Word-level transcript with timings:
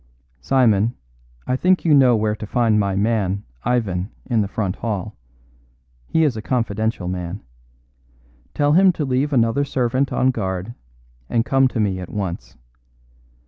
Simon, 0.41 0.95
I 1.45 1.55
think 1.55 1.85
you 1.85 1.93
know 1.93 2.15
where 2.15 2.35
to 2.37 2.47
find 2.47 2.79
my 2.79 2.95
man, 2.95 3.43
Ivan, 3.63 4.09
in 4.25 4.41
the 4.41 4.47
front 4.47 4.77
hall; 4.77 5.15
he 6.07 6.23
is 6.23 6.35
a 6.35 6.41
confidential 6.41 7.07
man. 7.07 7.43
Tell 8.55 8.71
him 8.71 8.91
to 8.93 9.05
leave 9.05 9.31
another 9.31 9.63
servant 9.63 10.11
on 10.11 10.31
guard 10.31 10.73
and 11.29 11.45
come 11.45 11.67
to 11.67 11.79
me 11.79 11.99
at 11.99 12.09
once. 12.09 12.57